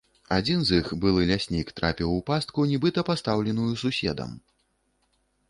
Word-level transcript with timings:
Адзін 0.35 0.59
з 0.69 0.77
іх, 0.81 0.87
былы 1.03 1.25
ляснік, 1.31 1.67
трапіў 1.81 2.15
у 2.15 2.23
пастку, 2.31 2.65
нібыта 2.73 3.05
пастаўленую 3.11 3.69
суседам. 3.85 4.35